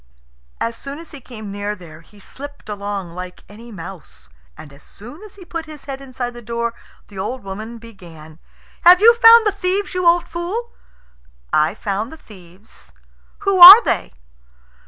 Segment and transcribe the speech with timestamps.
[0.59, 4.29] As soon as he came near there he slipped along like any mouse.
[4.57, 6.73] And as soon as he put his head inside the door
[7.09, 8.39] the old woman began,
[8.83, 10.71] "Have you found the thieves, you old fool?"
[11.53, 12.93] "I found the thieves."
[13.41, 14.13] "Who were they?"